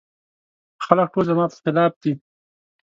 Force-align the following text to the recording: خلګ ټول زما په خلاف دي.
خلګ 0.85 1.07
ټول 1.13 1.23
زما 1.29 1.45
په 1.51 1.57
خلاف 1.63 1.93
دي. 2.01 2.13